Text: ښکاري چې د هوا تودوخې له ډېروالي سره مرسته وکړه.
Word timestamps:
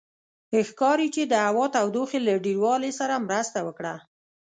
ښکاري 0.67 1.07
چې 1.15 1.23
د 1.25 1.33
هوا 1.47 1.65
تودوخې 1.75 2.19
له 2.27 2.33
ډېروالي 2.45 2.91
سره 2.99 3.23
مرسته 3.27 3.59
وکړه. 3.67 3.95